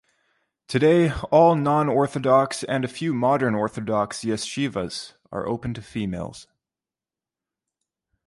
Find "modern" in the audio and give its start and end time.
3.13-3.53